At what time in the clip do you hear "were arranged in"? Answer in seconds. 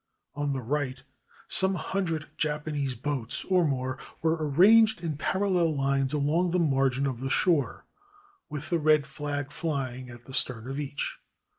4.23-5.15